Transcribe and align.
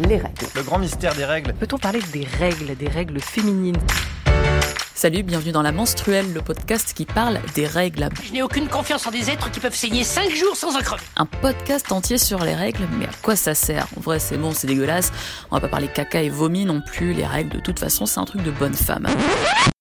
les 0.00 0.16
règles. 0.16 0.46
Le 0.54 0.62
grand 0.62 0.78
mystère 0.78 1.14
des 1.14 1.24
règles. 1.24 1.52
Peut-on 1.54 1.78
parler 1.78 2.00
des 2.12 2.26
règles, 2.38 2.76
des 2.76 2.88
règles 2.88 3.20
féminines? 3.20 3.78
Salut, 4.94 5.22
bienvenue 5.24 5.50
dans 5.50 5.62
La 5.62 5.72
Menstruelle, 5.72 6.32
le 6.32 6.42
podcast 6.42 6.92
qui 6.94 7.06
parle 7.06 7.40
des 7.54 7.66
règles. 7.66 8.08
Je 8.22 8.32
n'ai 8.32 8.42
aucune 8.42 8.68
confiance 8.68 9.06
en 9.06 9.10
des 9.10 9.30
êtres 9.30 9.50
qui 9.50 9.58
peuvent 9.58 9.74
saigner 9.74 10.04
5 10.04 10.30
jours 10.30 10.54
sans 10.54 10.76
en 10.76 10.80
crever. 10.80 11.02
Un 11.16 11.26
podcast 11.26 11.90
entier 11.90 12.18
sur 12.18 12.44
les 12.44 12.54
règles, 12.54 12.86
mais 12.98 13.06
à 13.06 13.10
quoi 13.20 13.34
ça 13.34 13.54
sert? 13.54 13.88
En 13.96 14.00
vrai, 14.00 14.20
c'est 14.20 14.36
bon, 14.36 14.52
c'est 14.52 14.68
dégueulasse. 14.68 15.10
On 15.50 15.56
va 15.56 15.60
pas 15.60 15.68
parler 15.68 15.88
caca 15.88 16.22
et 16.22 16.28
vomi 16.28 16.64
non 16.64 16.80
plus. 16.80 17.14
Les 17.14 17.26
règles, 17.26 17.50
de 17.50 17.60
toute 17.60 17.80
façon, 17.80 18.06
c'est 18.06 18.20
un 18.20 18.24
truc 18.26 18.44
de 18.44 18.52
bonne 18.52 18.74
femme. 18.74 19.08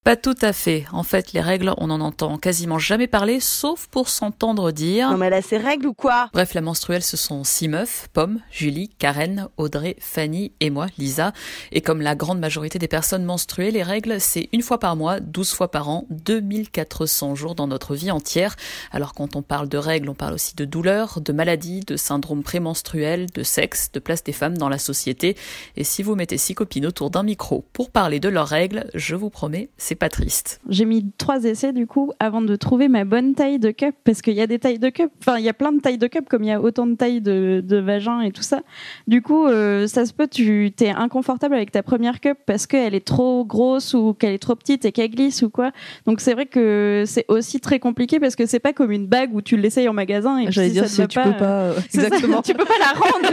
Pas 0.04 0.16
tout 0.16 0.36
à 0.42 0.52
fait. 0.52 0.86
En 0.94 1.04
fait, 1.04 1.32
les 1.32 1.42
règles, 1.42 1.76
on 1.78 1.92
en 1.92 2.02
entend 2.02 2.40
quasiment 2.40 2.80
jamais 2.80 3.06
parler, 3.06 3.40
sauf 3.40 3.86
pour 3.86 4.10
s'entendre 4.10 4.72
dire. 4.72 5.12
Non 5.12 5.18
mais 5.18 5.28
elle 5.28 5.36
a 5.36 5.44
ses 5.44 5.60
règles 5.60 5.86
ou 5.86 5.94
quoi? 5.94 6.28
Bref, 6.34 6.56
la 6.56 6.62
menstruelle, 6.62 7.04
ce 7.04 7.18
sont 7.18 7.44
six 7.44 7.68
meufs, 7.68 8.08
Pomme, 8.12 8.42
Julie, 8.50 8.90
Karen, 8.98 9.48
Audrey, 9.58 9.96
Fanny 10.00 10.54
et 10.60 10.72
moi, 10.72 10.88
Lisa. 10.98 11.34
Et 11.72 11.82
comme 11.82 12.02
la 12.02 12.16
grande 12.16 12.40
majorité 12.40 12.80
des 12.80 12.88
personnes 12.88 13.24
menstruées, 13.26 13.70
les 13.70 13.84
règles, 13.84 14.20
c'est 14.20 14.50
une 14.54 14.64
fois 14.64 14.80
par 14.80 14.96
mois, 14.96 15.20
12 15.20 15.54
fois 15.54 15.70
par 15.70 15.88
an, 15.88 16.08
2400 16.10 17.36
jours 17.36 17.54
dans 17.54 17.68
notre 17.68 17.94
vie 17.94 18.10
entière. 18.10 18.56
Alors 18.92 19.14
quand 19.14 19.36
on 19.36 19.44
parle 19.44 19.70
de 19.70 19.78
règles, 19.78 20.10
on 20.10 20.16
parle 20.16 20.34
aussi 20.34 20.56
de 20.56 20.66
douleurs, 20.66 21.22
de 21.22 21.32
maladies, 21.32 21.82
de 21.82 21.96
syndrome 21.96 22.42
prémenstruel, 22.42 23.28
de 23.36 23.44
sexe, 23.44 23.92
de 23.92 24.00
place 24.00 24.24
des 24.24 24.34
femmes 24.34 24.58
dans 24.58 24.68
la 24.68 24.80
société. 24.80 25.38
Et 25.78 25.84
si 25.84 26.02
vous 26.02 26.16
mettez 26.16 26.40
six 26.40 26.56
copines 26.56 26.88
autour 26.88 27.12
d'un 27.12 27.22
micro 27.22 27.66
pour 27.72 27.92
parler 27.92 28.20
de 28.20 28.30
leurs 28.30 28.48
règles, 28.48 28.90
je 28.96 29.14
vous 29.14 29.30
promets, 29.30 29.70
c'est 29.78 29.91
pas 29.96 30.10
triste. 30.10 30.60
J'ai 30.70 30.86
mis 30.86 31.12
trois 31.18 31.44
essais 31.44 31.74
du 31.74 31.88
coup 31.88 32.12
avant 32.20 32.42
de 32.42 32.56
trouver 32.56 32.88
ma 32.88 33.06
bonne 33.06 33.36
taille 33.36 33.60
de 33.60 33.72
cup 33.72 33.96
parce 34.04 34.22
qu'il 34.22 34.34
y 34.34 34.42
a 34.42 34.48
des 34.48 34.60
tailles 34.60 34.80
de 34.80 34.90
cup, 34.90 35.12
enfin 35.20 35.38
il 35.38 35.46
y 35.46 35.50
a 35.50 35.54
plein 35.54 35.72
de 35.72 35.80
tailles 35.80 35.98
de 35.98 36.08
cup 36.08 36.28
comme 36.30 36.44
il 36.44 36.50
y 36.50 36.52
a 36.52 36.62
autant 36.62 36.88
de 36.88 36.96
tailles 36.96 37.22
de, 37.22 37.64
de 37.66 37.78
vagin 37.78 38.22
et 38.22 38.32
tout 38.32 38.44
ça. 38.44 38.62
Du 39.08 39.22
coup, 39.22 39.48
euh, 39.48 39.88
ça 39.88 40.06
se 40.06 40.14
peut, 40.14 40.28
tu 40.28 40.72
t'es 40.76 40.90
inconfortable 40.90 41.56
avec 41.56 41.72
ta 41.72 41.84
première 41.84 42.20
cup 42.20 42.38
parce 42.46 42.68
qu'elle 42.68 42.96
est 42.96 43.06
trop 43.06 43.46
grosse 43.46 43.94
ou 43.94 44.14
qu'elle 44.14 44.34
est 44.34 44.40
trop 44.40 44.56
petite 44.56 44.86
et 44.86 44.92
qu'elle 44.92 45.10
glisse 45.10 45.42
ou 45.42 45.50
quoi. 45.50 45.72
Donc 46.06 46.22
c'est 46.22 46.34
vrai 46.34 46.46
que 46.46 47.04
c'est 47.06 47.26
aussi 47.28 47.60
très 47.60 47.80
compliqué 47.80 48.20
parce 48.20 48.36
que 48.36 48.46
c'est 48.46 48.60
pas 48.60 48.74
comme 48.74 48.92
une 48.92 49.08
bague 49.08 49.34
où 49.34 49.42
tu 49.42 49.58
l'essayes 49.58 49.88
en 49.88 49.94
magasin 49.94 50.40
et 50.40 50.52
J'allais 50.52 50.70
si 50.70 50.74
dire 50.74 50.88
ça 50.88 51.08
te 51.08 51.12
si 51.14 51.18
va 51.18 51.24
tu 51.24 51.32
peux 51.32 51.38
pas 51.38 51.62
euh, 51.62 51.74
c'est 51.90 52.02
ça, 52.02 52.08
exactement. 52.08 52.42
tu 52.42 52.54
peux 52.54 52.66
pas 52.66 52.80
la 52.80 53.00
rendre. 53.00 53.30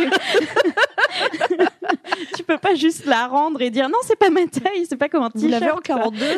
tu 2.36 2.42
peux 2.42 2.58
pas 2.58 2.74
juste 2.74 3.06
la 3.06 3.26
rendre 3.26 3.60
et 3.62 3.70
dire 3.70 3.88
non, 3.88 3.98
c'est 4.02 4.18
pas 4.18 4.30
ma 4.30 4.46
taille, 4.46 4.86
c'est 4.88 4.96
pas 4.96 5.08
comme 5.08 5.22
un 5.24 5.30
t-shirt. 5.30 5.62
en 5.62 5.74
quoi. 5.74 5.80
42 5.82 6.26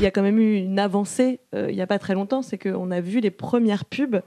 Il 0.00 0.04
y 0.04 0.06
a 0.06 0.10
quand 0.10 0.22
même 0.22 0.38
eu 0.40 0.56
une 0.56 0.78
avancée 0.80 1.38
euh, 1.54 1.68
il 1.70 1.76
y 1.76 1.80
a 1.82 1.86
pas 1.86 1.98
très 2.00 2.14
longtemps, 2.14 2.42
c'est 2.42 2.58
qu'on 2.58 2.90
a 2.90 3.00
vu 3.00 3.20
les 3.20 3.30
premières 3.30 3.84
pubs 3.84 4.20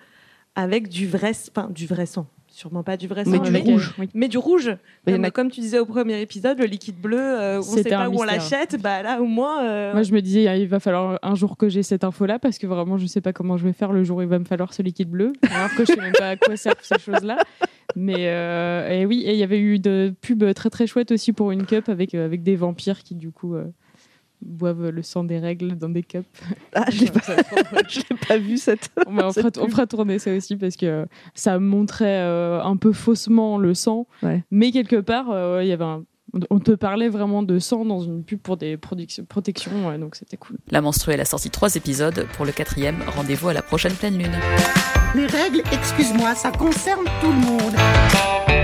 avec 0.56 0.88
du 0.88 1.06
vrai, 1.06 1.31
enfin 1.53 1.67
du 1.69 1.86
vrai 1.86 2.06
sang, 2.06 2.28
sûrement 2.47 2.81
pas 2.81 2.95
du 2.95 3.08
vrai 3.08 3.25
sang, 3.25 3.31
Mais 3.31 3.39
du 3.61 3.72
rouge, 3.72 3.94
oui. 4.00 4.08
mais 4.13 4.30
du 4.30 4.38
rouge. 4.38 4.78
Mais 5.06 5.31
Comme, 5.31 5.47
a- 5.47 5.50
tu 5.52 5.59
disais 5.59 5.80
au 5.80 5.86
premier 5.86 6.22
épisode, 6.22 6.59
le 6.59 6.66
liquide 6.66 6.95
bleu, 7.02 7.19
euh, 7.19 7.58
on 7.59 7.61
sait 7.61 7.78
C'était 7.80 7.89
pas 7.89 8.08
où 8.08 8.19
on 8.22 8.23
l'achète, 8.23 8.81
bah 8.81 9.02
là 9.03 9.19
au 9.22 9.25
moins. 9.25 9.66
euh, 9.66 9.91
Moi, 9.91 10.03
je 10.03 10.13
me 10.13 10.22
disais, 10.22 10.44
il 10.61 10.67
va 10.69 10.80
falloir 10.80 11.19
un 11.22 11.36
jour 11.36 11.58
que 11.58 11.67
j'ai 11.67 11.83
cette 11.83 12.06
info-là 12.06 12.39
parce 12.39 12.58
que 12.58 12.67
vraiment, 12.67 12.97
je 12.97 13.06
sais 13.06 13.19
pas 13.19 13.33
comment 13.33 13.58
je 13.58 13.66
vais 13.66 13.73
faire 13.73 13.91
le 13.91 14.06
jour 14.06 14.19
où 14.19 14.22
il 14.22 14.30
va 14.30 14.39
me 14.39 14.45
falloir 14.45 14.73
ce 14.73 14.81
liquide 14.81 15.09
bleu. 15.09 15.33
Alors 15.53 15.72
que 15.75 15.83
je 15.83 15.91
sais 15.91 16.00
même 16.00 16.13
pas 16.13 16.30
à 16.30 16.36
quoi 16.38 16.56
servent 16.56 16.78
ces 16.83 17.00
choses-là. 17.00 17.36
Mais 17.96 18.28
euh, 18.28 18.90
et 18.90 19.06
oui, 19.06 19.24
et 19.26 19.34
il 19.34 19.38
y 19.40 19.44
avait 19.44 19.60
eu 19.60 19.80
de 19.80 20.14
pubs 20.22 20.54
très 20.54 20.70
très 20.70 20.86
chouettes 20.88 21.12
aussi 21.12 21.32
pour 21.34 21.52
une 21.52 21.66
cup 21.66 21.88
avec, 21.90 22.14
euh, 22.14 22.26
avec 22.26 22.44
des 22.44 22.56
vampires 22.56 23.04
qui, 23.04 23.16
du 23.16 23.32
coup, 23.32 23.56
euh, 23.56 23.66
boivent 24.42 24.90
le 24.90 25.02
sang 25.02 25.24
des 25.24 25.40
règles 25.40 25.78
dans 25.78 25.90
des 25.90 26.04
cups. 26.04 26.26
Ah, 26.74 26.86
je 26.92 27.06
l'ai 27.06 27.12
pas, 27.12 27.22
je 27.88 28.38
vu 28.38 28.58
cette. 28.58 28.90
on, 29.08 29.14
va- 29.14 29.28
on 29.28 29.32
cette 29.32 29.44
fera, 29.56 29.64
on 29.64 29.66
pub. 29.68 29.72
fera 29.76 29.88
tourner 29.88 30.20
ça 30.20 30.34
aussi 30.36 30.56
parce 30.58 30.76
que 30.76 31.06
ça 31.34 31.58
montrait 31.60 32.20
euh, 32.20 32.62
un 32.62 32.76
peu 32.78 32.92
faussement 32.92 33.58
le 33.58 33.74
sang. 33.74 34.08
Ouais. 34.22 34.44
Mais 34.52 34.72
quelque 34.72 34.98
part, 34.98 35.32
euh, 35.32 35.64
il 35.64 35.68
y 35.70 35.72
avait 35.72 35.86
un- 35.86 36.04
on 36.50 36.59
te 36.59 36.72
parlait 36.72 37.08
vraiment 37.08 37.44
de 37.44 37.59
sang 37.59 37.86
dans 37.86 38.02
une 38.02 38.26
pub 38.26 38.40
pour 38.42 38.58
des 38.58 38.76
protections, 38.76 39.88
ouais, 39.88 39.98
donc 39.98 40.16
c'était 40.18 40.36
cool. 40.36 40.58
La 40.69 40.81
menstruelle 40.81 41.22
a 41.22 41.25
sorti 41.25 41.50
trois 41.50 41.74
épisodes. 41.75 42.25
Pour 42.36 42.46
le 42.46 42.52
quatrième, 42.52 42.98
rendez-vous 43.16 43.48
à 43.48 43.53
la 43.53 43.62
prochaine 43.62 43.94
pleine 43.94 44.18
lune. 44.18 44.36
Les 45.16 45.28
règles, 45.28 45.64
excuse-moi, 45.72 46.36
ça 46.36 46.52
concerne 46.52 47.06
tout 47.22 47.31
le 47.31 47.40
monde. 47.40 48.55